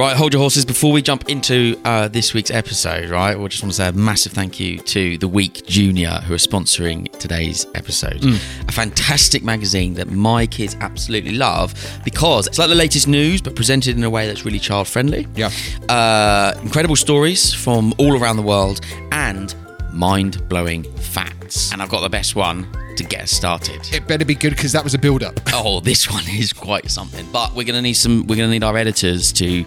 [0.00, 0.64] Right, hold your horses.
[0.64, 3.92] Before we jump into uh, this week's episode, right, we just want to say a
[3.92, 8.24] massive thank you to The Week Junior who are sponsoring today's episode.
[8.66, 13.54] A fantastic magazine that my kids absolutely love because it's like the latest news but
[13.54, 15.26] presented in a way that's really child friendly.
[15.36, 15.50] Yeah.
[15.90, 18.80] Uh, incredible stories from all around the world
[19.12, 19.54] and
[19.92, 21.74] mind blowing facts.
[21.74, 22.66] And I've got the best one
[23.00, 23.80] to get us started.
[23.92, 25.38] It better be good because that was a build up.
[25.52, 27.26] Oh, this one is quite something.
[27.32, 28.26] But we're gonna need some.
[28.26, 29.64] We're gonna need our editors to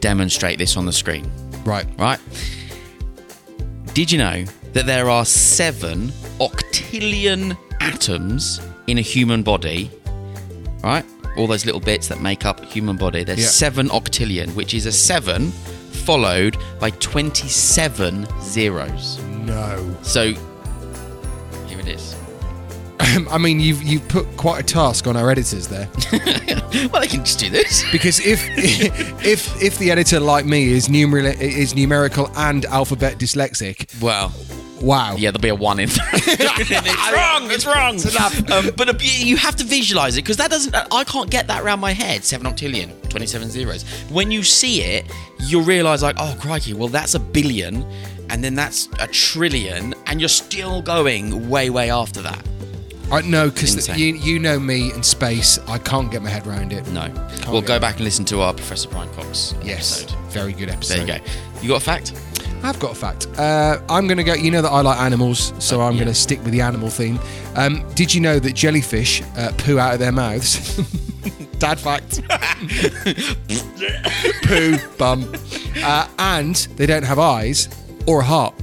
[0.00, 1.30] demonstrate this on the screen.
[1.64, 1.86] Right.
[1.98, 2.18] Right?
[3.94, 6.08] Did you know that there are seven
[6.40, 9.90] octillion atoms in a human body?
[10.82, 11.04] Right?
[11.36, 13.22] All those little bits that make up a human body.
[13.24, 13.46] There's Yeah.
[13.48, 15.50] seven octillion, which is a seven
[16.06, 19.18] followed by 27 zeros.
[19.44, 19.96] No.
[20.02, 20.32] So
[21.66, 22.14] here it is.
[23.28, 25.88] I mean, you've you've put quite a task on our editors there
[26.92, 27.82] Well, they can just do this.
[27.90, 28.40] because if
[29.24, 34.32] if if the editor like me is numeral is numerical and alphabet dyslexic, Well,
[34.80, 35.16] wow.
[35.16, 36.08] Yeah, there'll be a one in there.
[36.12, 37.50] it's wrong.
[37.50, 37.94] It's wrong.
[37.96, 38.50] It's enough.
[38.50, 40.74] Um, but a, you have to visualize it because that doesn't.
[40.92, 42.24] I can't get that around my head.
[42.24, 43.82] Seven octillion, twenty-seven zeros.
[44.10, 45.04] When you see it,
[45.40, 47.82] you'll realize like, oh crikey, well that's a billion,
[48.30, 52.44] and then that's a trillion, and you're still going way, way after that.
[53.10, 53.98] I know because Insane.
[53.98, 55.58] you you know me and space.
[55.66, 56.86] I can't get my head around it.
[56.88, 57.10] No,
[57.48, 60.02] we'll go back and listen to our Professor Brian Cox Yes.
[60.02, 60.18] episode.
[60.30, 61.06] Very good episode.
[61.06, 61.30] There you go.
[61.62, 62.12] You got a fact?
[62.62, 63.28] I've got a fact.
[63.38, 64.34] Uh, I'm going to go.
[64.34, 66.00] You know that I like animals, so I'm yeah.
[66.00, 67.18] going to stick with the animal theme.
[67.54, 70.76] Um, did you know that jellyfish uh, poo out of their mouths?
[71.58, 72.20] Dad fact.
[74.42, 75.32] poo bum,
[75.82, 77.68] uh, and they don't have eyes
[78.06, 78.54] or a heart.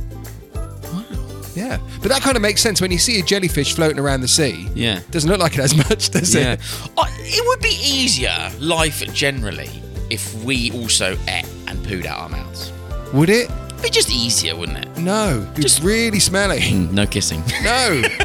[1.55, 4.27] Yeah, but that kind of makes sense when you see a jellyfish floating around the
[4.27, 4.67] sea.
[4.75, 4.99] Yeah.
[5.11, 6.53] doesn't look like it has much, does Yeah.
[6.53, 6.59] it?
[6.97, 9.69] Uh, it would be easier, life generally,
[10.09, 12.71] if we also ate and pooed out our mouths.
[13.13, 13.49] Would it?
[13.69, 14.97] It'd be just easier, wouldn't it?
[14.97, 16.73] No, it's Just- really smelly.
[16.91, 17.43] No kissing.
[17.63, 18.01] No.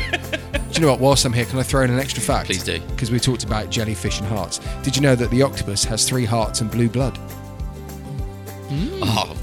[0.52, 1.00] do you know what?
[1.00, 2.46] Whilst I'm here, can I throw in an extra fact?
[2.46, 2.80] Please do.
[2.90, 4.60] Because we talked about jellyfish and hearts.
[4.82, 7.18] Did you know that the octopus has three hearts and blue blood?
[8.70, 9.00] Mm.
[9.02, 9.36] Oh,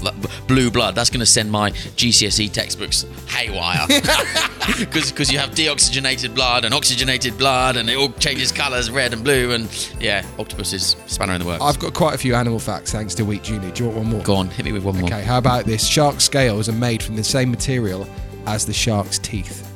[0.46, 0.94] blue blood.
[0.94, 3.86] That's going to send my GCSE textbooks haywire.
[4.88, 9.24] Because you have deoxygenated blood and oxygenated blood, and it all changes colours, red and
[9.24, 9.52] blue.
[9.52, 9.68] And
[9.98, 11.62] yeah, octopus is spanner in the works.
[11.62, 13.70] I've got quite a few animal facts thanks to Week Junior.
[13.70, 14.22] Do you want one more?
[14.22, 15.08] Go on, hit me with one more.
[15.08, 15.86] Okay, how about this?
[15.86, 18.06] Shark scales are made from the same material
[18.46, 19.66] as the shark's teeth.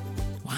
[0.45, 0.53] Wow.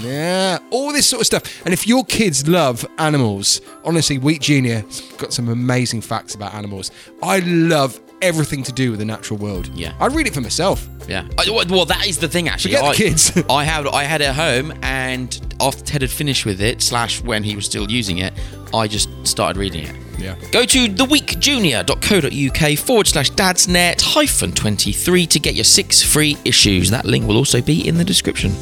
[0.00, 1.64] Yeah, all this sort of stuff.
[1.64, 6.90] And if your kids love animals, honestly, Week Junior's got some amazing facts about animals.
[7.22, 9.68] I love everything to do with the natural world.
[9.74, 9.92] Yeah.
[10.00, 10.86] I read it for myself.
[11.08, 11.26] Yeah.
[11.38, 12.74] Uh, well- Well, that is the thing, actually.
[12.74, 13.32] Forget the I, kids.
[13.50, 17.22] I had I had it at home, and after Ted had finished with it, slash
[17.22, 18.32] when he was still using it,
[18.74, 19.94] I just started reading it.
[20.18, 20.34] Yeah.
[20.52, 26.90] Go to theweekjunior.co.uk forward slash dadsnet hyphen 23 to get your six free issues.
[26.90, 28.52] That link will also be in the description.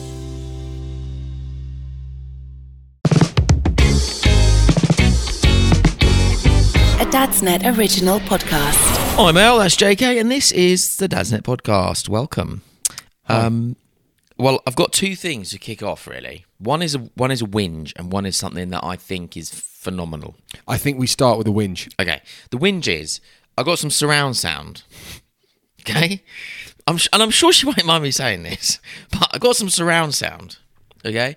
[7.00, 8.98] A Dadsnet original podcast.
[9.19, 12.09] I'm Al, that's JK, and this is the Dadsnet podcast.
[12.09, 12.62] Welcome.
[13.29, 13.75] Um,
[14.38, 16.06] well, I've got two things to kick off.
[16.06, 19.37] Really, one is a one is a whinge, and one is something that I think
[19.37, 20.37] is phenomenal.
[20.69, 21.93] I think we start with a whinge.
[22.00, 23.20] Okay, the whinge is
[23.59, 24.85] I got some surround sound.
[25.81, 26.23] Okay,
[26.87, 28.79] I'm sh- and I'm sure she won't mind me saying this,
[29.11, 30.59] but I got some surround sound.
[31.05, 31.37] Okay,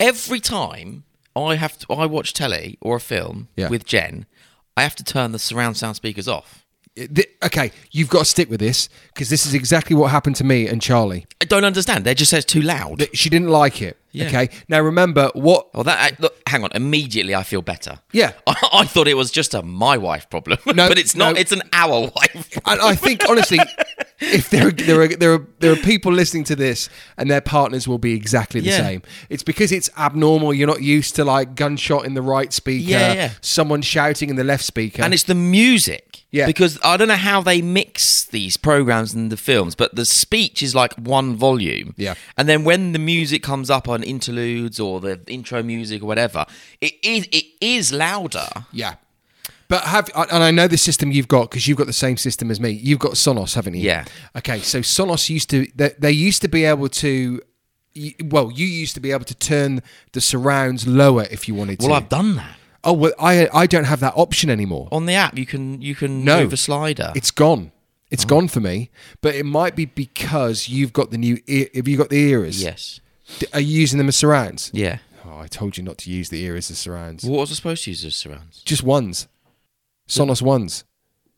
[0.00, 1.04] every time
[1.36, 3.68] I have to, I watch telly or a film Yeah.
[3.68, 4.26] with Jen,
[4.76, 6.63] I have to turn the surround sound speakers off
[6.96, 10.44] th- okay, you've got to stick with this because this is exactly what happened to
[10.44, 11.26] me and Charlie.
[11.40, 12.04] I don't understand.
[12.04, 12.98] They just say it's too loud.
[12.98, 13.96] Th- She didn't like it.
[14.12, 14.26] Yeah.
[14.28, 14.48] Okay.
[14.68, 15.74] Now remember what?
[15.74, 16.70] Well, that I- look, hang on.
[16.72, 17.98] Immediately, I feel better.
[18.12, 18.32] Yeah.
[18.46, 21.34] I, I thought it was just a my wife problem, No, but it's not.
[21.34, 21.40] no.
[21.40, 22.58] It's an our wife.
[22.66, 23.58] And I think honestly,
[24.20, 26.88] if there are, there are there are there are people listening to this
[27.18, 28.76] and their partners will be exactly the Yeah.
[28.78, 29.02] same.
[29.28, 30.54] It's because it's abnormal.
[30.54, 33.30] You're not used to like gunshot in the right speaker, Yeah, yeah.
[33.40, 36.23] someone shouting in the left speaker, and it's the music.
[36.34, 36.46] Yeah.
[36.46, 40.64] Because I don't know how they mix these programs and the films, but the speech
[40.64, 41.94] is like one volume.
[41.96, 42.14] Yeah.
[42.36, 46.44] And then when the music comes up on interludes or the intro music or whatever,
[46.80, 48.48] it is it is louder.
[48.72, 48.96] yeah.
[49.68, 52.50] But have and I know the system you've got because you've got the same system
[52.50, 52.70] as me.
[52.70, 53.82] You've got Sonos, haven't you?
[53.82, 54.04] Yeah.
[54.36, 57.40] Okay, so Sonos used to they, they used to be able to.
[58.24, 59.82] Well, you used to be able to turn
[60.12, 61.86] the surrounds lower if you wanted to.
[61.86, 62.56] Well, I've done that.
[62.84, 64.88] Oh well, I I don't have that option anymore.
[64.92, 66.42] On the app, you can you can No.
[66.42, 67.12] move a slider.
[67.14, 67.72] It's gone.
[67.74, 67.78] Oh.
[68.10, 68.90] It's gone for me.
[69.22, 71.38] But it might be because you've got the new.
[71.46, 72.62] Ear, have you got the ears?
[72.62, 73.00] yes.
[73.52, 74.70] Are you using them as surrounds?
[74.74, 74.98] Yeah.
[75.24, 77.24] Oh, I told you not to use the ears as surrounds.
[77.24, 78.62] What was I supposed to use as surrounds?
[78.62, 79.26] Just ones.
[80.06, 80.84] Sonos ones.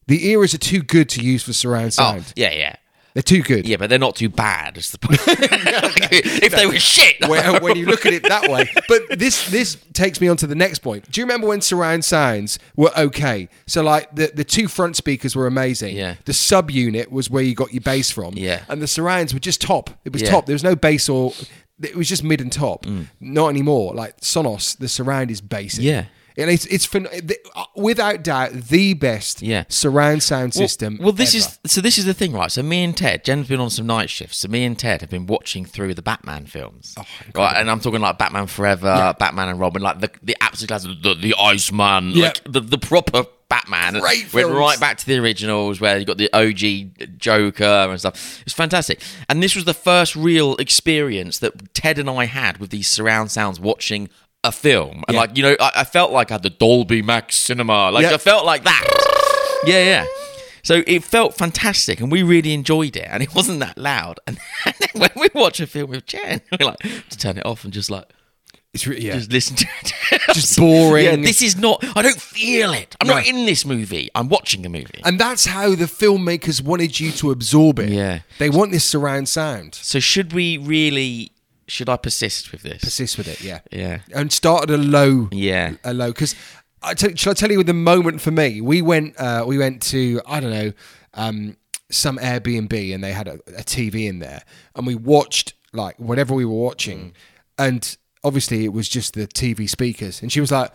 [0.08, 2.24] The ears are too good to use for surround oh, sound.
[2.28, 2.76] Oh, yeah, yeah.
[3.16, 3.66] They're too good.
[3.66, 4.76] Yeah, but they're not too bad.
[4.76, 5.18] Is the point?
[5.26, 8.68] if they were shit, when, when you look at it that way.
[8.88, 11.10] But this this takes me on to the next point.
[11.10, 13.48] Do you remember when surround sounds were okay?
[13.66, 15.96] So like the the two front speakers were amazing.
[15.96, 16.16] Yeah.
[16.26, 18.34] The sub unit was where you got your bass from.
[18.34, 18.66] Yeah.
[18.68, 19.88] And the surrounds were just top.
[20.04, 20.32] It was Yeah.
[20.32, 20.44] top.
[20.44, 21.32] There was no bass or
[21.80, 22.84] it was just mid and top.
[22.84, 23.06] Mm.
[23.18, 23.94] Not anymore.
[23.94, 25.82] Like Sonos, the surround is basic.
[25.82, 26.04] Yeah.
[26.38, 29.64] And it's it's uh, without doubt the best Yeah.
[29.68, 30.98] surround sound system.
[31.00, 31.38] Well, this ever.
[31.64, 31.80] is so.
[31.80, 32.52] This is the thing, right?
[32.52, 34.38] So me and Ted, Jen's been on some night shifts.
[34.38, 37.04] So me and Ted have been watching through the Batman films, Oh,
[37.34, 37.56] right?
[37.56, 41.14] And I'm talking like Batman Forever, Batman and Robin, like the the absolute classic, the,
[41.14, 42.26] the Iceman, Yeah.
[42.26, 44.00] like the the proper Batman.
[44.00, 48.42] Great Went right back to the originals where you got the OG Joker and stuff.
[48.44, 49.00] It's fantastic.
[49.28, 53.30] And this was the first real experience that Ted and I had with these surround
[53.30, 54.08] sounds watching
[54.48, 55.04] a film.
[55.08, 55.20] And Yeah.
[55.20, 57.90] like you know, I, I felt like I had the Dolby Max cinema.
[57.90, 58.14] Like Yeah.
[58.14, 58.84] I felt like that.
[59.66, 60.06] yeah, yeah.
[60.62, 64.18] So it felt fantastic, and we really enjoyed it, and it wasn't that loud.
[64.26, 67.62] And then when we watch a film with Jen, we like to turn it off
[67.64, 68.06] and just like
[68.74, 69.14] it's re- yeah.
[69.14, 69.92] just listen to it.
[70.34, 71.04] Just boring.
[71.04, 71.82] Yeah, this is not.
[71.96, 72.94] I don't feel it.
[73.00, 74.10] I'm not in this movie.
[74.14, 75.00] I'm watching a movie.
[75.04, 77.88] and that's how the filmmakers wanted you to absorb it.
[77.88, 78.20] Yeah.
[78.38, 79.74] They want this surround sound.
[79.76, 81.30] so should we really?
[81.68, 82.82] Should I persist with this?
[82.82, 83.60] Persist with it, yeah.
[83.72, 83.98] Yeah.
[84.14, 85.28] And start at a low.
[85.32, 85.74] Yeah.
[85.82, 86.08] A low.
[86.08, 86.36] Because
[86.82, 88.60] I tell, shall I tell you with the moment for me?
[88.60, 90.72] We went uh, we went to, I don't know,
[91.14, 91.56] um,
[91.90, 94.42] some Airbnb and they had a, a TV in there.
[94.74, 96.98] And we watched like whatever we were watching.
[96.98, 97.12] Mm.
[97.58, 100.22] And obviously it was just the TV speakers.
[100.22, 100.70] And she was like,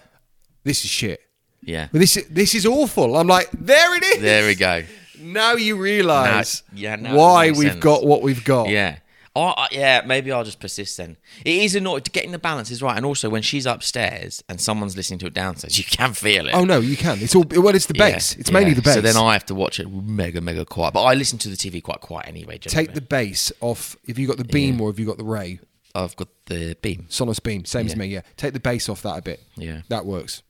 [0.64, 1.22] this is shit.
[1.62, 1.88] Yeah.
[1.92, 3.16] But this, this is awful.
[3.16, 4.22] I'm like, there it is.
[4.22, 4.84] There we go.
[5.20, 7.84] Now you realise yeah, why we've sense.
[7.84, 8.70] got what we've got.
[8.70, 8.98] Yeah.
[9.34, 11.16] Oh, yeah, maybe I'll just persist then.
[11.46, 12.04] It is annoying.
[12.12, 12.98] Getting the balance is right.
[12.98, 16.54] And also, when she's upstairs and someone's listening to it downstairs, you can feel it.
[16.54, 17.18] Oh no, you can.
[17.22, 17.74] It's all well.
[17.74, 18.36] It's the Yeah, bass.
[18.36, 18.76] it's mainly yeah.
[18.76, 18.94] the bass.
[18.96, 20.94] So then I have to watch it mega, mega quiet.
[20.94, 22.58] But I listen to the TV quite quiet anyway.
[22.58, 22.88] Generally.
[22.88, 23.96] take the bass off.
[24.06, 25.60] If you got the beam or if you got the ray,
[25.96, 27.08] I've got the beam.
[27.10, 28.08] Sonos beam, same as me.
[28.08, 29.42] Yeah, take the bass off that a bit.
[29.56, 29.82] Yeah.
[29.90, 30.42] that works.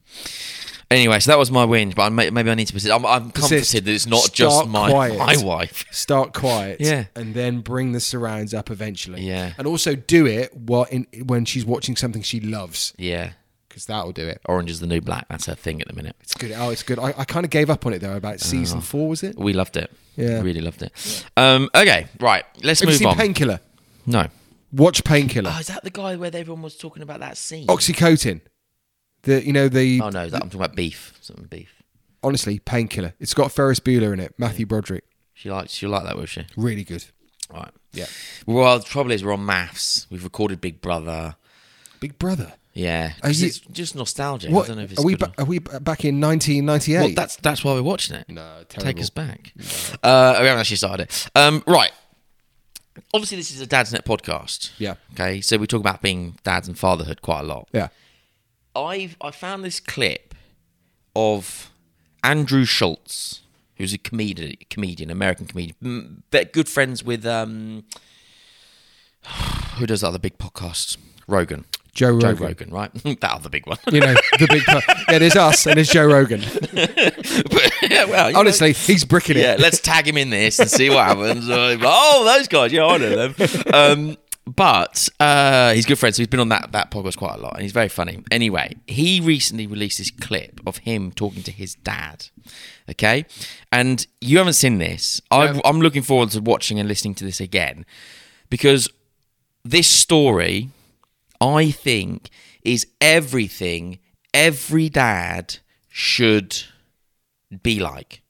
[0.90, 2.92] Anyway, so that was my whinge, but I may, maybe I need to persist.
[2.92, 5.16] I'm, I'm comforted that it's not Start just my quiet.
[5.18, 5.86] my wife.
[5.90, 6.76] Start quiet.
[6.80, 7.04] Yeah.
[7.16, 9.22] and then bring the surrounds up eventually.
[9.22, 9.52] Yeah.
[9.56, 13.32] and also do it while in when she's watching something she loves Yeah.
[13.70, 14.42] because that'll do it.
[14.46, 15.26] Orange is the new black.
[15.28, 16.14] That's her thing at the minute.
[16.20, 16.52] It's good.
[16.54, 16.98] Oh, it's good.
[16.98, 18.16] I, I kind of gave up on it though.
[18.16, 19.38] About season four was it?
[19.38, 19.90] We loved it.
[20.16, 20.42] Yeah.
[20.42, 21.24] Really loved it.
[21.38, 22.44] Um, okay, right.
[22.62, 23.16] Let's Have move on.
[23.16, 23.60] Painkiller?
[24.04, 24.26] no.
[24.72, 25.50] Watch Painkiller.
[25.54, 27.66] Oh, is that the guy where everyone was talking about that scene?
[27.66, 28.40] OxyContin.
[29.22, 31.16] The you know the Oh no, that, I'm talking about beef.
[31.20, 31.82] Something beef.
[32.24, 33.14] honestly Painkiller.
[33.20, 34.34] It's got Ferris Bueller in it.
[34.38, 35.04] Matthew Broderick.
[35.34, 35.72] She likes.
[35.72, 36.44] She like that, will she?
[36.56, 37.04] Really good.
[37.52, 37.70] Right.
[37.92, 38.06] Yeah.
[38.46, 40.06] Well, the trouble is we're on maths.
[40.10, 41.36] We've recorded Big Brother.
[42.00, 42.54] Big Brother.
[42.72, 43.12] Yeah.
[43.24, 44.50] You- it's just nostalgia.
[44.50, 45.14] What I don't know if it's are we?
[45.14, 46.98] Ba- are we back in 1998?
[47.00, 48.28] Well, that's that's why we're watching it.
[48.28, 49.52] No, Take us back.
[50.02, 51.28] Uh, we haven't actually started it.
[51.34, 51.92] Um, right.
[53.14, 54.72] Obviously, this is a Dadsnet podcast.
[54.78, 54.94] Yeah.
[55.12, 57.68] Okay, so we talk about being dads and fatherhood quite a lot.
[57.72, 57.88] yeah.
[58.74, 60.34] I've I found this clip
[61.14, 61.70] of
[62.24, 63.42] Andrew Schulz,
[63.76, 67.84] who's a comedian, comedian, American comedian, but good friends with um,
[69.76, 70.96] who does other big podcast?
[71.28, 71.66] Rogan.
[71.94, 72.46] Joe Joe Rogan.
[72.46, 72.94] Rogan, right?
[73.20, 73.78] that other big one.
[73.90, 74.62] You know the big.
[74.64, 74.80] po-
[75.10, 76.40] yeah, there's us and there's Joe Rogan.
[76.72, 79.40] but, yeah, well, you know- Honestly, he's bricking it.
[79.42, 81.48] yeah, let's tag him in this and see what happens.
[81.52, 83.34] Uh, oh, those guys, yeah, I know them.
[83.74, 86.16] Um, but uh, he's good friends.
[86.16, 88.24] So he's been on that that podcast quite a lot, and he's very funny.
[88.30, 92.26] Anyway, he recently released this clip of him talking to his dad.
[92.90, 93.26] Okay,
[93.70, 95.20] and you haven't seen this.
[95.30, 97.84] I'm looking forward to watching and listening to this again
[98.50, 98.88] because
[99.64, 100.70] this story,
[101.42, 102.30] I think,
[102.62, 103.98] is everything
[104.32, 105.58] every dad
[105.88, 106.62] should
[107.62, 108.22] be like,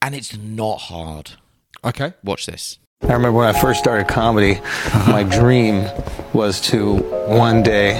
[0.00, 1.32] and it's not hard.
[1.84, 2.14] Okay.
[2.22, 2.78] Watch this.
[3.02, 5.12] I remember when I first started comedy, uh-huh.
[5.12, 5.86] my dream
[6.32, 6.94] was to
[7.26, 7.92] one day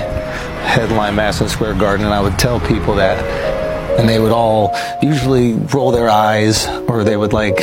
[0.64, 3.22] headline Madison Square Garden, and I would tell people that,
[3.98, 7.58] and they would all usually roll their eyes, or they would like,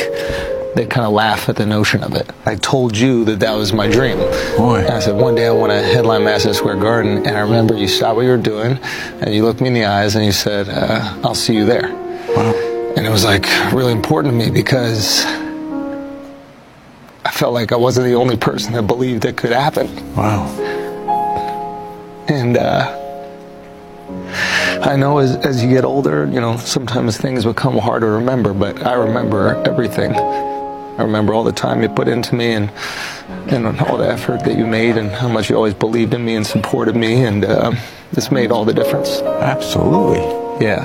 [0.74, 2.30] they kind of laugh at the notion of it.
[2.46, 4.16] I told you that that was my dream.
[4.56, 4.80] Boy.
[4.80, 7.76] And I said, one day I want to headline Madison Square Garden, and I remember
[7.76, 8.78] you stopped what you were doing,
[9.20, 11.90] and you looked me in the eyes, and you said, uh, I'll see you there.
[12.34, 12.54] Wow.
[12.96, 15.24] And it was like really important to me because
[17.24, 20.14] I felt like I wasn't the only person that believed it could happen.
[20.14, 20.46] Wow.
[22.28, 22.98] And uh,
[24.82, 28.54] I know as, as you get older, you know, sometimes things become hard to remember,
[28.54, 30.12] but I remember everything.
[30.98, 32.70] I remember all the time you put into me and,
[33.48, 36.34] and all the effort that you made and how much you always believed in me
[36.34, 37.24] and supported me.
[37.24, 37.72] And uh,
[38.12, 39.20] this made all the difference.
[39.20, 40.20] Absolutely.
[40.64, 40.84] Yeah.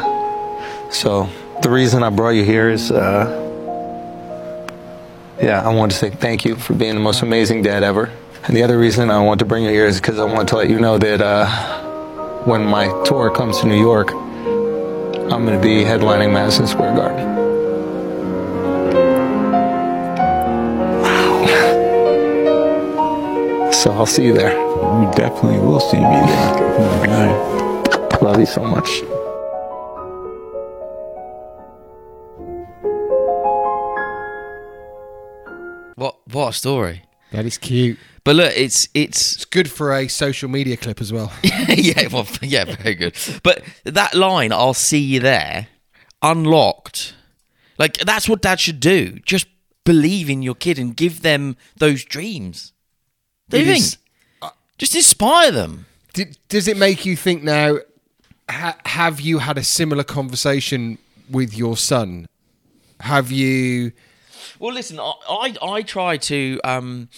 [0.90, 1.30] So
[1.62, 3.44] the reason I brought you here is, uh,
[5.42, 8.10] yeah, I want to say thank you for being the most amazing dad ever.
[8.46, 10.56] And the other reason I want to bring you here is because I want to
[10.56, 15.62] let you know that uh, when my tour comes to New York, I'm going to
[15.62, 17.57] be headlining Madison Square Garden.
[23.88, 24.52] So I'll see you there.
[24.52, 27.40] You definitely will see me there.
[28.22, 29.02] Love you so much.
[35.96, 37.04] What what a story!
[37.32, 37.98] That is cute.
[38.26, 41.32] But look, it's it's It's good for a social media clip as well.
[41.42, 43.16] yeah, well, yeah, very good.
[43.42, 45.70] But that line, "I'll see you there,"
[46.22, 47.14] unlocked.
[47.80, 49.20] Like that's what dad should do.
[49.26, 49.48] Just
[49.86, 52.74] believe in your kid and give them those dreams.
[53.50, 53.80] Do you think?
[53.80, 53.98] is-
[54.78, 55.86] Just inspire them.
[56.14, 57.78] Did, does it make you think now?
[58.50, 60.98] Ha, have you had a similar conversation
[61.30, 62.28] with your son?
[63.02, 63.92] Have you?
[64.60, 66.60] Well, listen, I I, I try to.
[66.64, 67.10] um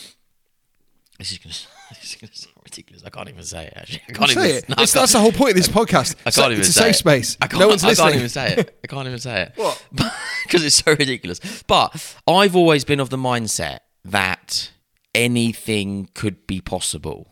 [1.17, 1.59] This is going to
[2.01, 3.03] this is going to sound ridiculous.
[3.05, 3.73] I can't even say it.
[3.75, 4.57] Actually, I can't say even.
[4.57, 4.69] it.
[4.69, 6.15] no, I It's- can't- that's the whole point of this podcast.
[6.25, 6.99] I It's can't a- even It's a safe it.
[6.99, 7.37] space.
[7.41, 8.07] I can't, no one's listening.
[8.07, 8.79] I can't even say it.
[8.83, 9.51] I can't even say it.
[9.55, 9.83] What?
[10.43, 11.39] Because it's so ridiculous.
[11.67, 14.71] But I've always been of the mindset that
[15.19, 17.27] anything could be possible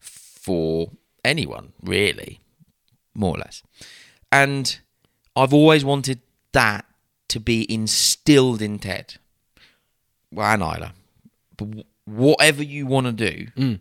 [0.00, 0.90] for
[1.24, 2.40] anyone, really,
[3.14, 3.62] more or less.
[4.32, 4.80] And
[5.36, 6.20] I've always wanted
[6.52, 6.84] that
[7.28, 9.14] to be instilled in Ted.
[10.32, 10.92] Well, and Isla.
[11.56, 13.80] But whatever you want to do, mm.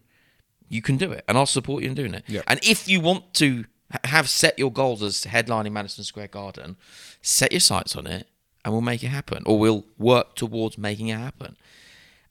[0.68, 2.24] you can do it, and I'll support you in doing it.
[2.27, 2.41] Yeah.
[2.46, 3.65] And if you want to
[4.03, 6.77] have set your goals as headlining Madison Square Garden,
[7.24, 8.27] set your sights on it,
[8.63, 11.58] and we'll make it happen, or we'll work towards making it happen.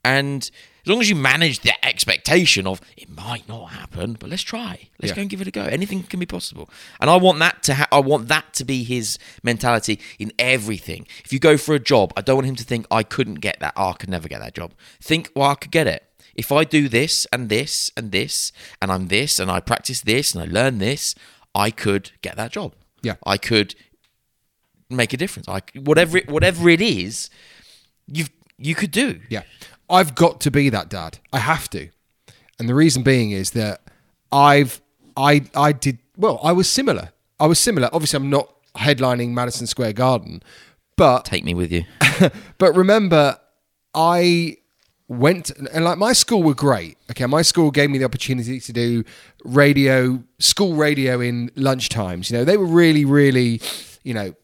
[0.05, 0.43] And
[0.85, 4.89] as long as you manage the expectation of it might not happen, but let's try.
[5.01, 5.17] Let's Yeah.
[5.17, 5.65] go and give it a go.
[5.65, 6.71] Anything can be possible.
[7.01, 11.07] And I want that to ha- I want that to be his mentality in everything.
[11.25, 13.59] If you go for a job, I don't want him to think I couldn't get
[13.61, 13.75] that.
[13.77, 14.73] Oh, I could never get that job.
[15.01, 16.05] Think, well, I could get it.
[16.35, 20.35] If I do this and this and this and I'm this and I practice this
[20.35, 21.15] and I learn this,
[21.55, 22.75] I could get that job.
[23.03, 23.17] Yeah.
[23.27, 23.75] I could
[24.89, 25.49] make a difference.
[25.49, 27.29] I whatever it, whatever it is,
[28.07, 28.27] you
[28.57, 29.21] you could do.
[29.29, 29.43] Yeah.
[29.91, 31.19] I've got to be that dad.
[31.33, 31.89] I have to.
[32.59, 33.83] And the reason being is that
[34.33, 34.81] I've
[35.17, 37.11] I I did well, I was similar.
[37.41, 37.89] I was similar.
[37.93, 40.43] Obviously I'm not headlining Madison Square Garden,
[40.97, 41.85] but Take me with you.
[42.59, 43.39] but remember
[43.95, 44.59] I
[45.07, 46.99] went and like my school were great.
[47.11, 49.05] Okay, my school gave me the opportunity to do
[49.45, 52.31] radio, school radio in lunch times.
[52.31, 53.61] You know, they were really really,
[54.03, 54.35] you know,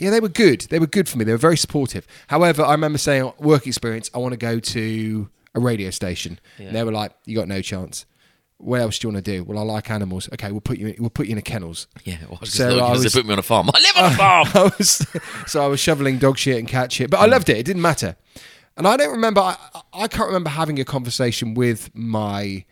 [0.00, 0.62] yeah, they were good.
[0.70, 1.24] They were good for me.
[1.24, 2.06] They were very supportive.
[2.28, 6.38] However, I remember saying, work experience, I want to go to a radio station.
[6.58, 8.06] And they were like, you got no chance.
[8.58, 9.42] What else do you want to do?
[9.44, 10.28] Well, I like animals.
[10.34, 10.88] Okay, we'll put you.
[10.88, 11.86] In, we'll put you in a kennels.
[12.04, 13.70] Yeah, well, I was So so I was- they put me on a farm.
[13.74, 14.48] I live on a farm.
[14.54, 15.06] I was,
[15.46, 17.56] so I was shoveling dog shit and cat shit, but I loved it.
[17.56, 18.16] It didn't matter.
[18.76, 19.40] And I don't remember.
[19.40, 19.56] I,
[19.94, 22.64] I can't remember having a conversation with my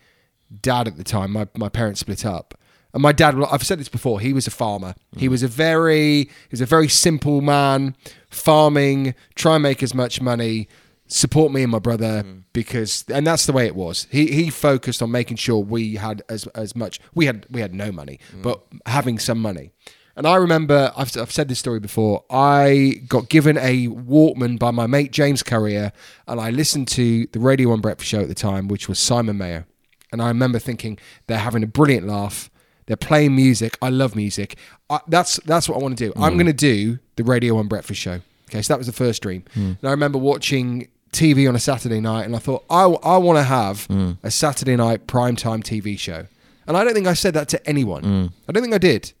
[0.61, 1.31] dad at the time.
[1.31, 2.53] My my parents split up,
[2.93, 3.35] and my dad.
[3.51, 4.19] I've said this before.
[4.19, 4.95] He was a farmer.
[5.17, 5.31] He mm.
[5.31, 7.95] was a very he was a very simple man,
[8.29, 10.67] farming, try and make as much money,
[11.07, 12.43] support me and my brother mm.
[12.53, 14.07] because, and that's the way it was.
[14.09, 16.99] He he focused on making sure we had as as much.
[17.13, 18.41] We had we had no money, mm.
[18.41, 19.71] but having some money.
[20.15, 22.25] And I remember, I've, I've said this story before.
[22.29, 25.93] I got given a Walkman by my mate James Currier,
[26.27, 29.37] and I listened to the Radio One Breakfast Show at the time, which was Simon
[29.37, 29.63] Mayo.
[30.11, 32.49] and I remember thinking they're having a brilliant laugh.
[32.89, 33.77] They're playing music.
[33.83, 34.57] I love music.
[34.89, 36.13] I, that's that's what I want to do.
[36.15, 36.37] I'm mm.
[36.37, 38.21] going to do the Radio One Breakfast Show.
[38.49, 39.43] Okay, so that was the first dream.
[39.55, 39.77] Mm.
[39.79, 43.37] And I remember watching TV on a Saturday night, and I thought I I want
[43.37, 44.17] to have mm.
[44.23, 46.25] a Saturday night primetime TV show.
[46.65, 48.31] And I don't think I said that to anyone.
[48.47, 49.13] I don't think I did,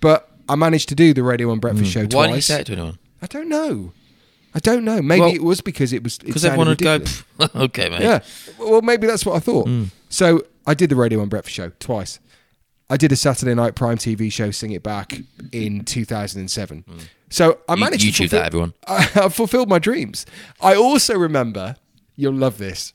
[0.00, 2.14] but I managed to do the Radio One Breakfast Show twice.
[2.14, 2.98] Why didn't you say it to anyone?
[3.22, 3.92] I don't know.
[4.56, 5.00] I don't know.
[5.00, 6.98] Maybe Well, it was because it was Because everyone would go,
[7.54, 8.02] okay, mate.
[8.02, 8.20] yeah.
[8.58, 9.68] Well, maybe that's what I thought.
[10.08, 12.18] So I did the Radio One Breakfast Show twice.
[12.90, 15.18] I did a Saturday night prime TV show, Sing It Back,
[15.52, 16.84] in 2007.
[17.30, 18.72] So I You- managed to YouTube fulfill, that, everyone.
[18.86, 20.26] I, I fulfilled my dreams.
[20.60, 21.76] I also remember,
[22.16, 22.92] you'll love this.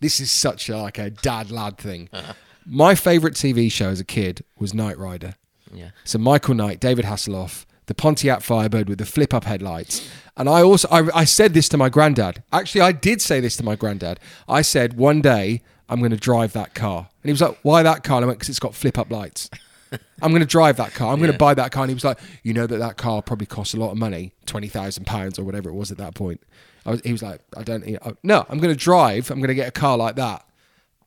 [0.00, 2.08] This is such a, like a dad lad thing.
[2.12, 2.32] Uh-huh.
[2.66, 5.34] My favourite TV show as a kid was Knight Rider.
[5.72, 5.90] Yeah.
[6.04, 10.08] So Michael Knight, David Hasselhoff, the Pontiac Firebird with the flip up headlights.
[10.36, 12.42] And I also I, I said this to my granddad.
[12.52, 14.18] Actually, I did say this to my granddad.
[14.48, 15.62] I said one day
[15.92, 18.26] I'm going to drive that car, and he was like, "Why that car?" And I
[18.28, 19.50] went, "Because it's got flip up lights."
[20.22, 21.12] I'm going to drive that car.
[21.12, 21.82] I'm going to buy that car.
[21.82, 24.32] And he was like, "You know that that car probably costs a lot of money,
[24.46, 26.40] twenty thousand pounds or whatever it was at that point."
[26.86, 27.86] I was, he was like, "I don't.
[27.86, 29.30] You uh, know, no, I'm going to drive.
[29.30, 30.46] I'm going to get a car like that."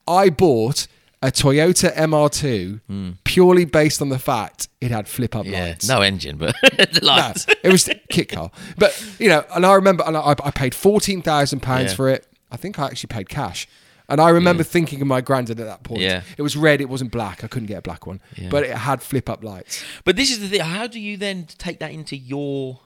[0.08, 0.86] I bought
[1.24, 3.12] a Toyota MR2 hmm.
[3.24, 5.46] purely based on the fact it had flip up.
[5.46, 5.88] Yeah, lights.
[5.88, 8.51] no engine, but the No, it was kit car.
[8.77, 11.96] But you know, and I remember, and I, I paid fourteen thousand pounds Yeah.
[11.96, 12.27] for it.
[12.51, 13.68] I think I actually paid cash.
[14.08, 14.68] And I remember mm.
[14.68, 16.02] thinking of my granddad at that point.
[16.02, 16.22] Yeah.
[16.38, 16.82] It was red.
[16.82, 17.44] It wasn't black.
[17.44, 19.84] I couldn't get a black one, but it had flip up lights.
[20.04, 20.62] But this is the thing.
[20.62, 22.80] How do you then take that into your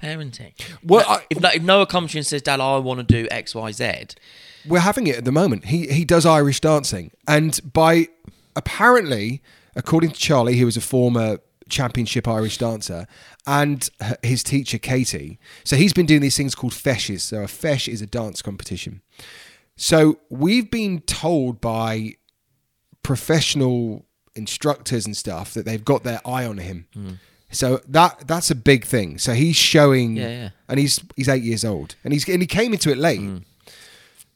[0.00, 0.52] parenting?
[0.82, 2.98] Well, Like, I- if, no- if Noah comes to you and says, "Dad, I want
[2.98, 4.06] to do X, Y, Z,"
[4.66, 5.66] We're having it at the moment.
[5.66, 8.08] He he does Irish dancing, and by
[8.56, 9.42] apparently,
[9.76, 13.06] according to Charlie, who was a former championship Irish dancer,
[13.46, 13.88] and
[14.22, 15.38] his teacher Katie.
[15.64, 17.20] So he's been doing these things called feises.
[17.20, 19.02] So a feis is a dance competition.
[19.76, 22.14] So we've been told by
[23.02, 24.04] professional
[24.34, 26.86] instructors and stuff that they've got their eye on him.
[26.92, 27.10] Hmm.
[27.50, 29.18] So that that's a big thing.
[29.18, 30.48] So he's showing, Yeah, yeah.
[30.68, 33.20] and he's he's eight years old, and he's and he came into it late.
[33.20, 33.38] Hmm.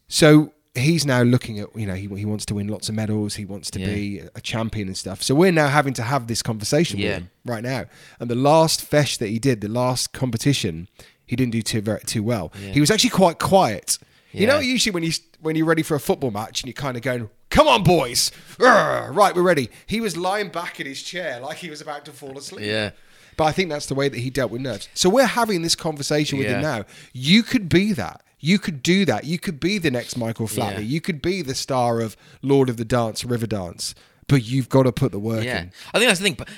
[0.09, 3.35] So he's now looking at you know he he wants to win lots of medals.
[3.35, 3.87] He wants to Yeah.
[3.87, 5.23] be a champion and stuff.
[5.23, 7.87] So we're now having to have this conversation with him right now.
[8.21, 10.87] And the last feis that he did, the last competition,
[11.27, 12.53] he didn't do too very too well.
[12.73, 13.99] He was actually quite quiet.
[14.33, 16.97] You know, usually when you when you're ready for a football match and you're kind
[16.97, 21.03] of going, "Come on, boys, Urgh, right, we're ready." He was lying back in his
[21.03, 22.67] chair like he was about to fall asleep.
[22.67, 22.91] Yeah.
[23.37, 24.89] But I think that's the way that he dealt with nerves.
[24.95, 26.85] So we're having this conversation with him now.
[27.13, 28.23] You could be that.
[28.39, 29.25] You could do that.
[29.25, 30.75] You could be the next Michael Flatley.
[30.75, 30.79] Yeah.
[30.81, 33.95] You could be the star of Lord of the Dance, River Dance.
[34.29, 35.73] But you've got to put the work Yeah, in.
[35.93, 36.35] I think that's the thing.
[36.35, 36.49] But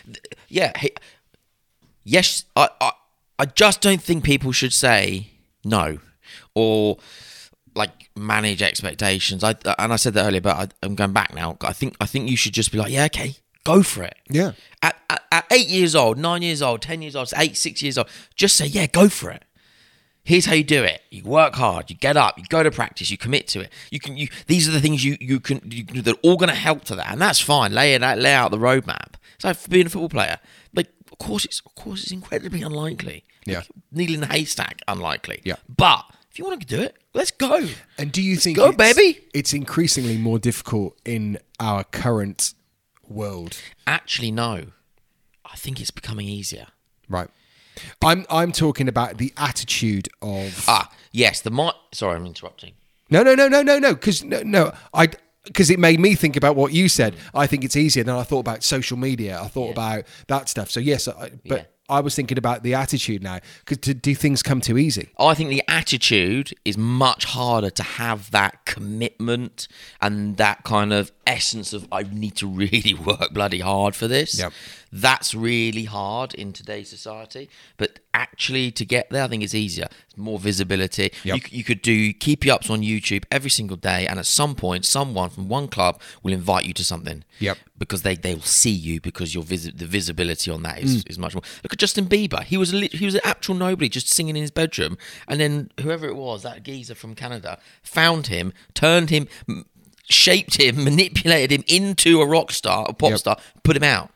[0.49, 0.91] yeah, he,
[2.05, 2.93] yes, I, I,
[3.39, 5.29] I just don't think people should say
[5.65, 5.99] no
[6.55, 6.99] or
[7.75, 9.43] like manage expectations.
[9.43, 11.57] I and I said that earlier, but I, I'm going back now.
[11.61, 14.17] I think I think you should just be like, yeah, okay, go for it.
[14.29, 14.53] Yeah.
[14.83, 17.99] At, at, at eight years old, nine years old, ten years old, eight, six years
[17.99, 19.45] old, just say, yeah, go for it.
[20.25, 21.03] Here's how you do it.
[21.11, 21.91] You work hard.
[21.91, 22.39] You get up.
[22.39, 23.11] You go to practice.
[23.11, 23.73] You commit to it.
[23.91, 24.17] You can.
[24.17, 24.29] You.
[24.47, 25.61] These are the things you you can.
[25.65, 27.73] You can do that are all going to help to that, and that's fine.
[27.73, 28.19] Lay it out.
[28.19, 29.15] Lay out the roadmap.
[29.35, 30.39] It's like being a football player.
[30.75, 33.25] Like, of course, it's of course it's incredibly unlikely.
[33.45, 33.59] Yeah.
[33.59, 35.41] Like, needle in a haystack, unlikely.
[35.43, 35.57] Yeah.
[35.69, 37.69] But if you want to do it, let's go.
[37.99, 39.21] And do you think go, it's, baby.
[39.35, 42.55] it's increasingly more difficult in our current
[43.07, 43.59] world?
[43.87, 44.69] Actually, no.
[45.45, 46.69] I think it's becoming easier.
[47.07, 47.29] Right.
[48.03, 51.43] I'm I'm talking about the attitude of Ah, yes.
[51.43, 52.73] The mi- Sorry, I'm interrupting.
[53.11, 53.93] No, no, no, no, no, no.
[53.93, 55.09] Because no, no, I
[55.45, 57.15] because it made me think about what you said.
[57.35, 58.05] I think it's easier.
[58.05, 59.39] than I thought about social media.
[59.39, 60.71] I thought about that stuff.
[60.71, 61.65] So yes, I, but Yeah.
[61.93, 63.41] I was thinking about the attitude now.
[63.61, 65.11] Because do, do things come too easy?
[65.19, 69.69] I think the attitude is much harder to have that commitment
[70.01, 74.39] and that kind of essence of I need to really work bloody hard for this.
[74.39, 74.53] Yep.
[74.95, 77.49] That's really hard in today's society.
[77.79, 79.89] But actually, to get there, I think it's easier.
[80.09, 81.13] It's more visibility.
[81.25, 81.37] Yep.
[81.37, 84.55] You, you could do keep you ups on YouTube every single day, and at some
[84.55, 87.25] point, someone from one club will invite you to something.
[87.39, 87.57] Yep.
[87.79, 91.11] Because they they will see you because your visi- the visibility on that is, Mm.
[91.11, 91.43] is, much more.
[91.63, 92.43] Look at Justin Bieber.
[92.45, 95.71] He was a he was an actual nobody, just singing in his bedroom, and then
[95.81, 99.65] whoever it was, that geezer from Canada, found him, turned him, m-
[100.11, 103.19] shaped him, manipulated him into a rock star, a pop Yep.
[103.19, 104.11] star, put him out.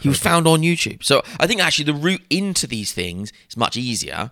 [0.00, 1.02] He was found on YouTube.
[1.04, 4.30] So I think actually the route into these things is much easier,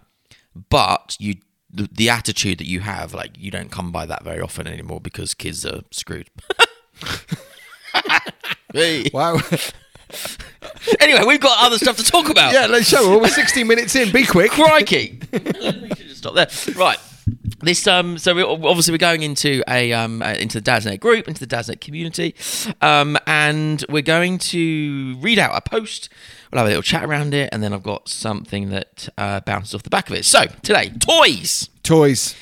[0.70, 1.37] but you
[1.68, 5.00] the, the attitude that you have, like you don't come by that very often anymore
[5.00, 6.31] because kids are screwed.
[8.72, 9.09] Hey.
[9.12, 9.40] Wow.
[11.00, 12.52] Anyway, we've got other stuff to talk about.
[12.52, 13.18] yeah, let's show.
[13.18, 14.12] We're 16 minutes in.
[14.12, 14.50] Be quick.
[14.50, 15.18] Crikey.
[15.33, 16.48] we should just stop there.
[16.76, 16.98] Right.
[17.61, 21.45] This um so we obviously we're going into a um into the Dadsnet group into
[21.45, 22.35] the Dadsnet community,
[22.83, 26.11] um and we're going to read out a post.
[26.53, 29.75] We'll have a little chat around it, and then I've got something that uh, bounces
[29.75, 30.25] off the back of it.
[30.25, 32.37] So today, toys Toys.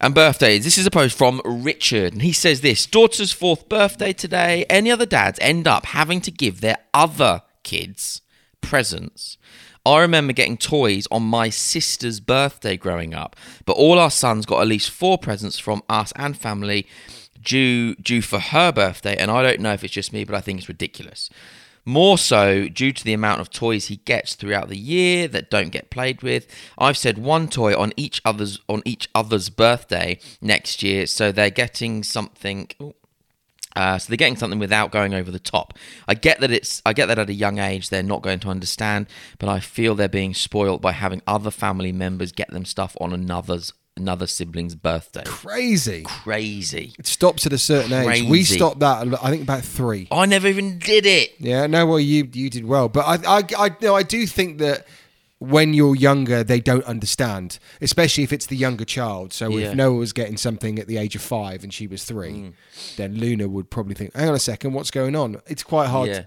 [0.00, 0.64] and birthdays.
[0.64, 4.64] This is a post from Richard, and he says this: daughter's fourth birthday today.
[4.70, 8.22] Any other dads end up having to give their other kids
[8.60, 9.36] presents.
[9.86, 14.62] I remember getting toys on my sister's birthday growing up, but all our sons got
[14.62, 16.86] at least four presents from us and family
[17.42, 20.40] due due for her birthday, and I don't know if it's just me, but I
[20.40, 21.28] think it's ridiculous.
[21.84, 25.68] More so due to the amount of toys he gets throughout the year that don't
[25.68, 26.46] get played with.
[26.78, 31.50] I've said one toy on each other's on each other's birthday next year, so they're
[31.50, 32.70] getting something.
[33.76, 35.74] Uh, so they're getting something without going over the top.
[36.06, 36.80] I get that it's.
[36.86, 39.06] I get that at a young age they're not going to understand,
[39.38, 43.12] but I feel they're being spoiled by having other family members get them stuff on
[43.12, 45.22] another's another sibling's birthday.
[45.24, 46.02] Crazy.
[46.02, 46.94] Crazy.
[46.98, 48.22] It stops at a certain age.
[48.22, 48.56] We Crazy.
[48.56, 49.06] stopped that.
[49.22, 50.08] I think about three.
[50.10, 51.34] I never even did it.
[51.38, 54.58] Yeah, no, well, you you did well, but I I I no, I do think
[54.58, 54.86] that
[55.38, 59.32] when you're younger, they don't understand, especially if it's the younger child.
[59.32, 59.70] So Yeah.
[59.70, 62.52] if Noah was getting something at the age of five and she was three, Mm.
[62.96, 66.08] then Luna would probably think, "Hang on a second, what's going on?" It's quite hard.
[66.08, 66.26] Yeah, to-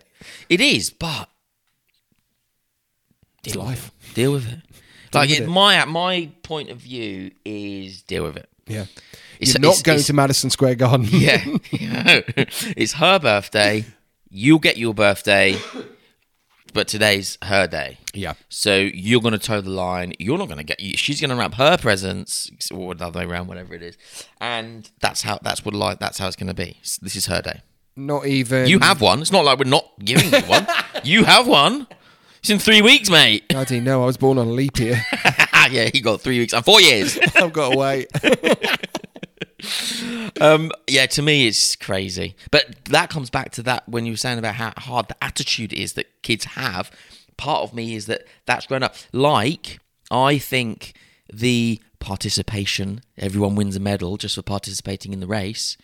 [0.50, 1.30] it is, but
[3.44, 3.92] It's life.
[4.14, 4.60] deal with it.
[5.14, 5.48] Like with it, it.
[5.50, 8.50] my my point of view is deal with it.
[8.68, 8.86] Yeah,
[9.40, 11.08] It's- you're not it's- going it's- to Madison Square Garden.
[11.12, 13.86] Yeah, it's her birthday.
[14.30, 15.58] You'll get your birthday,
[16.78, 17.98] but today's her day.
[18.14, 18.34] Yeah.
[18.50, 20.14] So you're going to toe the line.
[20.20, 20.80] You're not going to get.
[20.80, 23.98] She's going to wrap her presents or the other way around, whatever it is,
[24.40, 26.78] and that's how that's what like that's how it's going to be.
[27.02, 27.62] This is her day.
[27.96, 28.68] not even.
[28.68, 29.22] You have one.
[29.22, 30.68] It's not like we're not giving you one.
[31.04, 31.88] you have one.
[32.42, 33.46] It's in three weeks, mate.
[33.50, 34.04] I didn't know.
[34.04, 35.02] I was born on a leap year.
[35.72, 37.18] yeah, he got three weeks and four years.
[37.36, 38.08] I've got to wait.
[40.40, 42.36] Um, yeah, to me, it's crazy.
[42.52, 45.74] But that comes back to that when you were saying about how hard the attitude
[45.74, 46.92] is that kids have.
[47.38, 48.96] Part of me is that that's grown up.
[49.12, 50.94] Like, I think
[51.32, 55.78] the participation, everyone wins a medal just for participating in the race.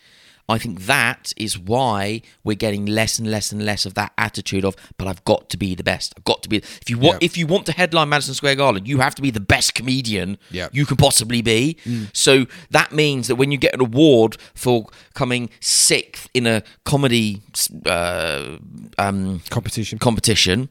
[0.48, 4.64] I think that is why we're getting less and less and less of that attitude
[4.64, 6.12] of, but I've got to be the best.
[6.18, 6.58] I've got to be.
[6.58, 7.26] If you want, Yeah.
[7.26, 10.36] if you want to headline Madison Square Garden, you have to be the best comedian
[10.50, 10.68] Yeah.
[10.72, 11.78] you can possibly be.
[12.12, 17.40] So that means that when you get an award for coming sixth in a comedy
[17.86, 18.58] uh,
[18.98, 19.98] um, Competition.
[19.98, 20.68] competition,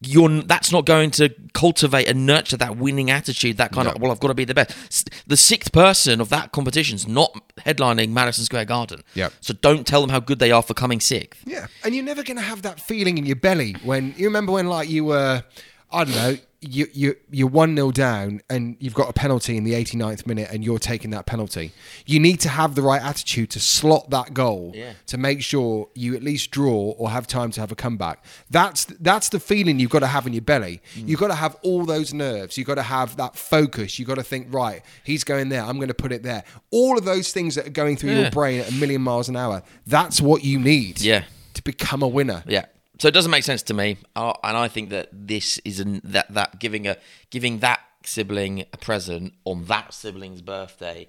[0.00, 3.56] you're that's not going to cultivate and nurture that winning attitude.
[3.56, 5.10] That kind of well, I've got to be the best.
[5.26, 9.02] The sixth person of that competition's not headlining Madison Square Garden.
[9.14, 11.42] yeah So don't tell them how good they are for coming sixth.
[11.46, 14.52] Yeah, and you're never going to have that feeling in your belly when you remember
[14.52, 15.44] when like you were,
[15.92, 19.62] I don't know, you you you're one 0 down and you've got a penalty in
[19.62, 21.70] the 89th minute and you're taking that penalty.
[22.06, 24.94] You need to have the right attitude to slot that goal Yeah.
[25.06, 28.24] to make sure you at least draw or have time to have a comeback.
[28.50, 30.80] That's that's the feeling you've got to have in your belly.
[30.96, 31.08] Mm.
[31.08, 32.58] You've got to have all those nerves.
[32.58, 33.98] You've got to have that focus.
[33.98, 34.82] You've got to think right.
[35.04, 35.62] He's going there.
[35.62, 36.42] I'm going to put it there.
[36.72, 38.22] All of those things that are going through Yeah.
[38.22, 39.62] your brain at a million miles an hour.
[39.86, 41.24] That's what you need Yeah.
[41.54, 42.42] to become a winner.
[42.46, 42.64] Yeah.
[42.98, 46.00] So it doesn't make sense to me, uh, and I think that this is an,
[46.04, 46.96] that that giving a
[47.30, 51.08] giving that sibling a present on that sibling's birthday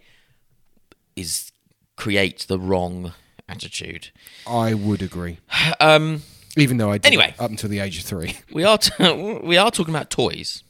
[1.15, 1.51] is
[1.95, 3.13] creates the wrong
[3.47, 4.09] attitude.
[4.45, 5.39] I would agree.
[5.79, 6.23] Um,
[6.57, 7.35] Even though I did Anyway.
[7.39, 8.37] up until the age of three.
[8.53, 10.63] we are t- we are talking about toys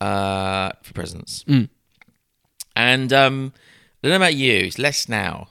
[0.00, 1.44] uh, for presents,
[2.76, 3.52] and um,
[4.02, 4.52] I don't know about you.
[4.66, 5.48] It's less now,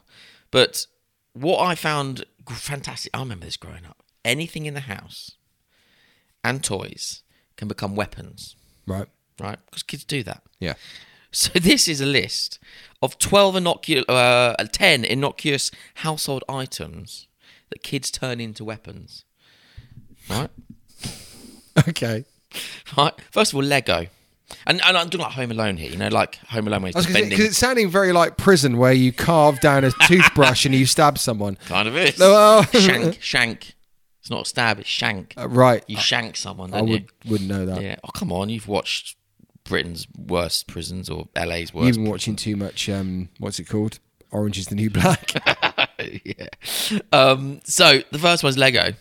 [0.51, 0.85] but
[1.33, 3.09] what I found fantastic.
[3.15, 4.03] I remember this growing up.
[4.25, 5.31] Anything in the house
[6.43, 7.21] and toys
[7.55, 9.07] can become weapons, Right.
[9.39, 9.59] right?
[9.67, 10.41] Because kids do that.
[10.59, 10.73] Yeah.
[11.31, 12.59] So this is a list
[13.01, 17.27] of 12 innocuous, uh, 10 innocuous household items
[17.69, 19.23] that kids turn into weapons.
[20.29, 20.49] Right?
[21.89, 22.23] Okay.
[22.97, 23.13] Right.
[23.31, 24.07] First of all, Lego.
[24.65, 26.97] And, and I'm doing like Home Alone here, you know, like Home Alone where I
[26.99, 27.29] was he's going defending.
[27.37, 31.17] because it's sounding very like prison where you carve down a toothbrush and you stab
[31.17, 31.57] someone.
[31.65, 32.17] kind of is.
[32.17, 33.74] Well- shank, shank.
[34.25, 35.35] It's not a stab, it's shank.
[35.37, 35.83] Uh, right.
[35.85, 36.89] You shank someone, I would,
[37.23, 37.29] you?
[37.29, 37.79] wouldn't know that.
[37.79, 37.97] Yeah.
[38.03, 38.49] Oh, come on.
[38.49, 39.17] You've watched
[39.65, 41.85] Britain's worst prisons or LA's worst.
[41.85, 43.99] You've been watching too much, um, what's it called?
[44.31, 45.29] Orange is the New Black.
[46.25, 46.47] yeah.
[47.11, 48.93] Um, so the first one's Lego.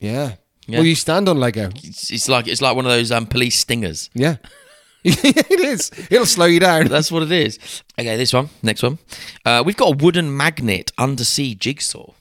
[0.00, 0.34] yeah.
[0.66, 0.80] Yeah.
[0.80, 1.70] Well, you stand on Lego.
[1.76, 4.10] It's, it's like it's like one of those um, police stingers.
[4.12, 4.36] Yeah.
[5.02, 5.90] it is.
[6.10, 6.88] It'll slow you down.
[6.88, 7.58] That's what it is.
[7.98, 8.98] Okay, this one, next one.
[9.46, 12.12] Uh, we've got a wooden magnet undersea jigsaw,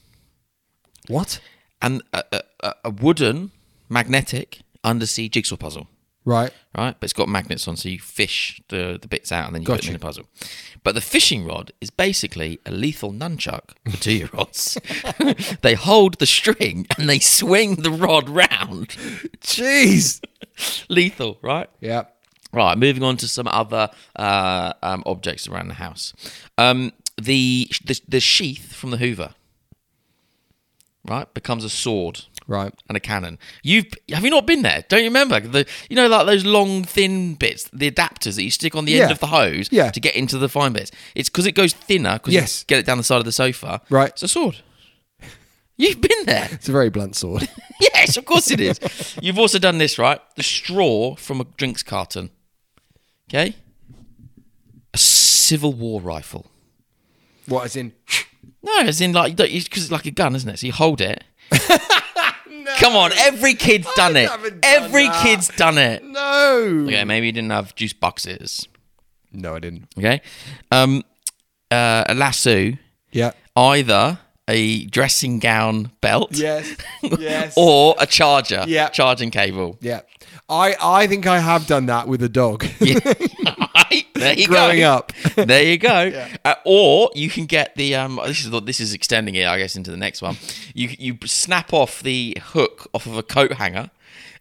[1.09, 1.41] What?
[1.81, 2.23] And a,
[2.61, 3.51] a, a- wooden
[3.89, 5.87] magnetic undersea jigsaw puzzle.
[6.25, 6.51] Right.
[6.77, 6.93] right?
[6.99, 9.65] But it's got magnets on, so you fish the, the bits out and then you
[9.67, 10.25] put them in the puzzle.
[10.83, 14.77] But the fishing rod is basically a lethal nunchuck for two year olds.
[15.61, 18.89] they hold the string and they swing the rod round.
[19.39, 20.21] Jeez.
[20.89, 21.69] lethal, right?
[21.79, 22.03] Yeah.
[22.51, 26.13] Right, moving on to some other uh, um, objects around the house.
[26.57, 29.33] Um, the, the the sheath from the Hoover,
[31.09, 32.73] right, becomes a sword Right.
[32.87, 33.37] and a cannon.
[33.63, 34.85] You've have you not been there?
[34.87, 38.51] Don't you remember the you know like those long thin bits, the adapters that you
[38.51, 39.13] stick on the end Yeah.
[39.13, 39.91] of the hose Yeah.
[39.91, 40.91] to get into the fine bits.
[41.15, 42.61] It's because it goes thinner because Yes.
[42.61, 43.81] you get it down the side of the sofa.
[43.89, 44.09] Right.
[44.09, 44.57] it's a sword.
[45.79, 46.47] You've been there.
[46.51, 47.47] It's a very blunt sword.
[47.79, 48.79] yes, of course it is.
[49.21, 50.19] You've also done this right.
[50.35, 52.31] The straw from a drinks carton.
[53.29, 53.55] Okay.
[54.93, 56.47] A Civil War rifle.
[57.45, 57.93] what, as in.
[58.63, 60.59] No, as in like because it's like a gun, isn't it?
[60.59, 61.23] So you hold it.
[62.79, 64.29] Come on, every kid's done it.
[64.29, 65.23] haven't done Every that.
[65.23, 66.03] kid's done it.
[66.03, 66.83] No.
[66.85, 68.67] Okay, maybe you didn't have juice boxes.
[69.31, 69.87] No, I didn't.
[69.97, 70.21] Okay,
[70.71, 71.03] um,
[71.71, 72.73] uh, a lasso,
[73.11, 73.31] Yeah.
[73.55, 76.75] either a dressing gown belt, Yes.
[77.19, 77.53] Yes.
[77.57, 78.89] or a charger, Yeah.
[78.89, 79.77] charging cable.
[79.81, 80.01] yeah.
[80.49, 82.65] I, I think I have done that with a dog.
[83.89, 84.91] Right, there you Growing go.
[84.91, 85.13] up.
[85.35, 86.27] there you go.
[86.43, 88.19] Uh, or you can get the um.
[88.25, 90.35] This is this is extending it, I guess, into the next one.
[90.73, 93.89] You you snap off the hook off of a coat hanger,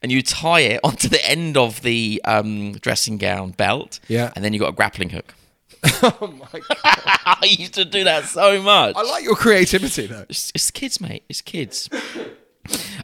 [0.03, 4.01] and you tie it onto the end of the um dressing gown belt.
[4.09, 4.33] Yeah.
[4.35, 5.35] and then you got a grappling hook.
[6.03, 6.79] oh my God.
[6.85, 8.97] I used to do that so much.
[8.97, 10.25] I like your creativity, though.
[10.29, 11.23] It's, it's kids, mate.
[11.29, 11.89] It's kids.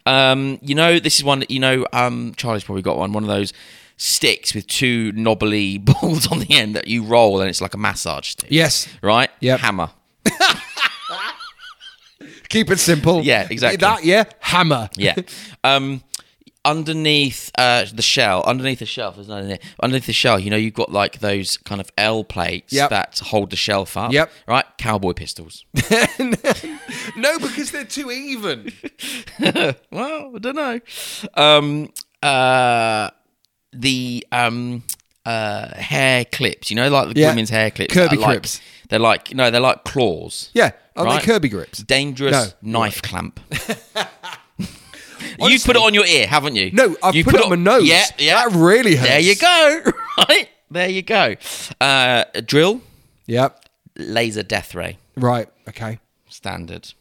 [0.06, 1.86] Um, you know, this is one that you know.
[1.92, 3.12] Um, Charlie's probably got one.
[3.12, 3.52] One of those
[3.96, 7.78] sticks with two knobbly balls on the end that you roll, and it's like a
[7.78, 8.50] massage stick.
[8.50, 8.88] Yes.
[9.02, 9.30] Right.
[9.40, 9.56] Yeah.
[9.56, 9.90] Hammer.
[12.52, 13.22] Keep it simple.
[13.22, 13.78] Yeah, exactly.
[13.78, 14.24] That, yeah.
[14.40, 14.90] Hammer.
[14.94, 15.14] Yeah.
[15.64, 16.02] um,
[16.64, 19.58] underneath uh, the shell, underneath the shelf, there's nothing there.
[19.82, 22.90] Underneath the shell, you know, you've got like those kind of L plates Yep.
[22.90, 24.12] that hold the shelf up.
[24.12, 24.30] Yep.
[24.46, 24.64] Right.
[24.78, 25.64] Cowboy pistols.
[27.16, 28.72] No, because they're too even.
[29.90, 30.80] well, I don't know.
[31.34, 33.10] Um, uh,
[33.72, 34.82] the um,
[35.26, 37.28] uh, hair clips, you know, like the Yeah.
[37.30, 37.92] women's hair clips.
[37.92, 38.60] Kirby are like, clips.
[38.88, 40.50] They're like no, they're like claws.
[40.54, 40.70] Yeah.
[40.96, 41.20] Are Right.
[41.20, 41.78] they Kirby grips?
[41.82, 42.80] Dangerous No.
[42.80, 43.40] knife clamp.
[45.40, 46.70] you put it on your ear, haven't you?
[46.72, 47.84] No, I've you put it on my nose.
[47.88, 48.44] Yeah, yeah.
[48.48, 49.08] That really hurts.
[49.08, 49.82] There you go.
[50.28, 51.36] Right there, you go.
[51.80, 52.82] Uh, a drill,
[53.26, 53.64] Yep.
[53.96, 55.48] laser death ray, Right.
[55.68, 55.98] Okay.
[56.28, 56.92] standard.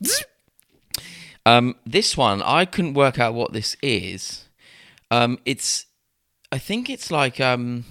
[1.46, 4.46] Um, this one, I couldn't work out what this is.
[5.10, 5.86] Um, it's,
[6.52, 7.84] I think it's like, um,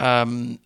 [0.00, 0.58] um,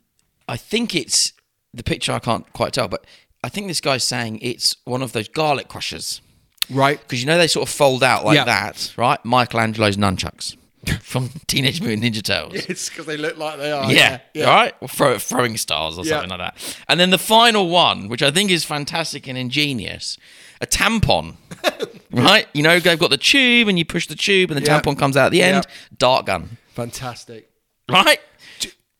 [0.48, 1.32] I think it's
[1.74, 2.12] the picture.
[2.12, 3.04] I can't quite tell, but
[3.44, 6.20] I think this guy's saying it's one of those garlic crushers
[6.70, 7.00] Right.
[7.00, 8.44] because you know they sort of fold out like Yeah.
[8.44, 9.18] that, right?
[9.24, 10.56] Michelangelo's nunchucks
[11.00, 12.66] from Teenage Mutant Ninja Turtles.
[12.68, 13.90] It's because they look like they are.
[13.92, 14.74] Yeah, all right.
[14.80, 16.20] Or throw, throwing stars or Yeah.
[16.20, 16.76] something like that.
[16.88, 20.18] And then the final one, which I think is fantastic and ingenious,
[20.60, 21.36] a tampon.
[22.12, 22.46] right?
[22.54, 24.80] You know, they've got the tube and you push the tube and the Yeah.
[24.80, 25.66] tampon comes out at the end.
[25.98, 26.58] Dart gun.
[26.74, 27.48] Fantastic.
[27.90, 28.20] Right?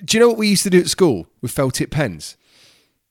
[0.05, 2.37] Do you know what we used to do at school with felt tip pens?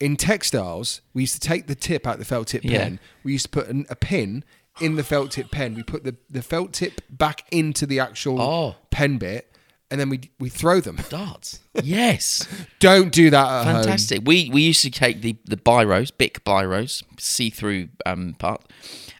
[0.01, 2.79] In textiles, we used to take the tip out the felt tip Yeah.
[2.79, 2.99] pen.
[3.23, 4.43] We used to put an, a pin
[4.81, 5.75] in the felt tip pen.
[5.75, 8.75] We put the, the felt tip back into the actual Oh.
[8.89, 9.47] pen bit,
[9.91, 10.97] and then we we throw them.
[11.09, 11.59] Darts.
[11.83, 12.47] Yes.
[12.79, 13.83] Don't do that at home.
[13.83, 14.21] Fantastic.
[14.25, 18.63] We we used to take the the biros, Bic biros, see through um, part,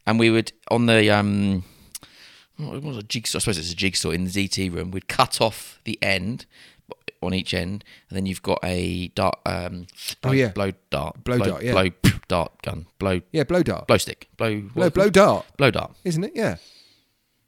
[0.08, 1.64] and we would on the um,
[2.58, 3.38] what was a jigsaw?
[3.38, 4.90] I suppose it's a jigsaw in the DT room.
[4.92, 6.46] We'd cut off the end
[7.22, 9.40] on each end, and then you've got a dart.
[9.46, 9.88] Um,
[10.22, 10.50] blow, Oh, yeah.
[10.50, 11.72] blow dart, Blow dart, yeah.
[11.74, 11.90] blow
[12.28, 13.88] dart gun, blow Yeah, blow dart.
[13.88, 15.94] blow stick, blow blow, blow dart, blow dart.
[16.04, 16.32] isn't it?
[16.36, 16.56] Yeah.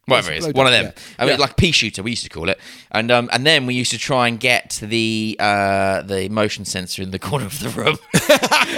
[0.05, 0.85] Whatever it is, one of them.
[0.85, 0.91] yeah.
[1.17, 1.37] I mean, Yeah.
[1.41, 2.59] like pea shooter, we used to call it,
[2.91, 7.01] and um, and then we used to try and get the uh, the motion sensor
[7.01, 7.95] in the corner of the room.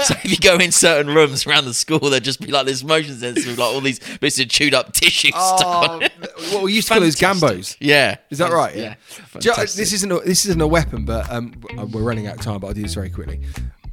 [0.03, 2.83] so if you go in certain rooms around the school, there'd just be like this
[2.83, 6.11] motion sensor with like all these bits of chewed up tissue stuck on it.
[6.51, 7.75] What we used to call those gambos.
[7.79, 8.75] Yeah, Is that right?
[8.75, 8.93] Yeah,
[9.39, 11.53] Do you this isn't a, this isn't a weapon, but um,
[11.91, 12.59] we're running out of time.
[12.59, 13.41] But I'll do this very quickly.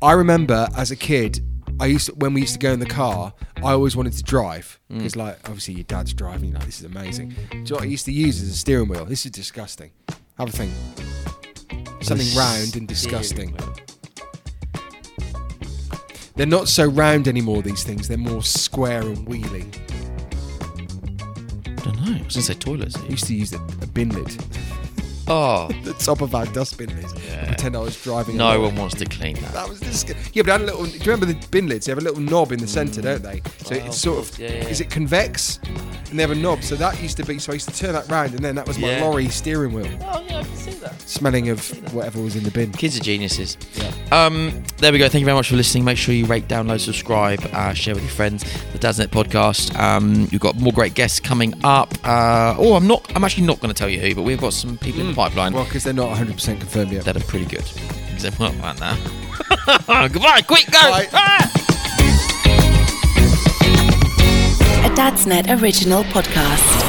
[0.03, 1.41] I remember as a kid,
[1.83, 4.23] I used to, when we used to go in the car, I always wanted to
[4.23, 4.99] drive Mm.
[4.99, 6.51] because, like, obviously your dad's driving.
[6.51, 7.31] You're like, this is amazing.
[7.51, 9.05] Do you know what I used to use as a steering wheel?
[9.05, 9.91] This is disgusting.
[10.39, 10.73] Have a think.
[12.03, 13.57] Something round and disgusting.
[16.37, 17.63] They're not so round anymore.
[17.63, 18.07] These things.
[18.09, 19.73] They're more square and wheeling.
[21.67, 22.13] I don't know.
[22.15, 22.97] I was gonna say toilets.
[22.97, 24.31] I used to use a, a bin lid.
[25.29, 27.13] Oh, the top of our dustbin lids.
[27.13, 28.37] and Pretend I was driving.
[28.37, 28.59] no lorry.
[28.61, 29.53] one wants to clean that.
[29.53, 30.17] That was disgusting.
[30.33, 30.85] Yeah, but I had a little.
[30.85, 31.87] Do you remember the bin lids?
[31.87, 33.43] They have a little knob in the centre, don't they?
[33.65, 34.39] So it's sort of.
[34.39, 34.69] yeah, yeah.
[34.69, 35.59] Is it convex?
[36.11, 36.63] And they have a knob.
[36.63, 37.39] So that used to be.
[37.39, 39.05] So I used to turn that round, and then that was my Yeah.
[39.05, 41.01] lorry steering wheel, Oh yeah, I can see that.
[41.09, 42.73] smelling of whatever was in the bin.
[42.73, 43.57] Kids are geniuses.
[43.77, 43.93] Yeah.
[44.27, 45.09] Um, there we go.
[45.09, 45.85] Thank you very much for listening.
[45.85, 48.43] Make sure you rate, download, subscribe, uh, share with your friends.
[48.73, 49.75] The Dadsnet podcast.
[49.79, 51.95] Um, we've got more great guests coming up.
[52.05, 53.11] Uh, oh, I'm not.
[53.17, 55.15] I'm actually not going to tell you who, but we've got some people in the
[55.23, 57.05] pipeline Well, because they're not 100% confirmed yet.
[57.05, 57.65] that are pretty good.
[58.13, 58.97] Except well, right now.
[60.09, 60.43] Goodbye.
[60.43, 60.81] Quick, go.
[60.81, 61.09] Bye.
[61.13, 61.51] Ah!
[64.85, 66.82] A Dadsnet original podcast.